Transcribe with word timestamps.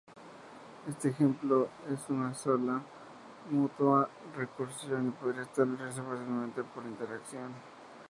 Este 0.89 1.09
ejemplo 1.09 1.69
es 1.87 2.09
una 2.09 2.33
solo 2.33 2.57
una 2.63 2.83
mutua 3.51 4.09
recursión, 4.35 5.09
y 5.09 5.11
podría 5.11 5.43
establecerse 5.43 6.01
fácilmente 6.01 6.63
por 6.63 6.83
interacción. 6.87 7.53